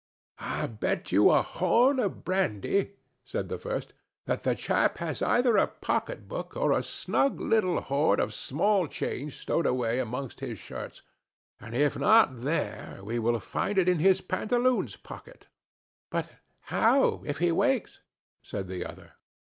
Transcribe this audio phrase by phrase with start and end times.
[0.39, 3.93] "I'll bet you a horn of brandy," said the first,
[4.25, 9.37] "that the chap has either a pocketbook or a snug little hoard of small change
[9.37, 11.03] stowed away amongst his shirts.
[11.59, 15.49] And if not there, we will find it in his pantaloons pocket."
[16.09, 16.31] "But
[16.61, 17.99] how if he wakes?"
[18.41, 19.11] said the other.